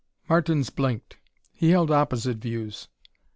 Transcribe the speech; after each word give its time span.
Martins 0.27 0.71
blinked. 0.71 1.17
He 1.53 1.69
held 1.69 1.91
opposite 1.91 2.37
views. 2.39 2.87